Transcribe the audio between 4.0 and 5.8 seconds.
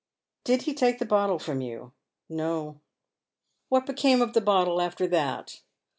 of the bottle after that